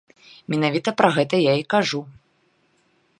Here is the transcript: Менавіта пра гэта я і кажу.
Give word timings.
Менавіта 0.53 0.89
пра 1.01 1.11
гэта 1.17 1.35
я 1.43 1.53
і 1.61 1.65
кажу. 1.75 2.01